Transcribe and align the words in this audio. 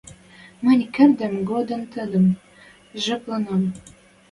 Мӹнь 0.63 0.83
кердмем 0.93 1.35
годым 1.49 1.81
тӹдӹм 1.93 2.25
жепленӓм... 3.03 3.63